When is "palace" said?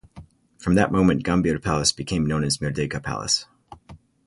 1.61-1.91, 3.03-3.45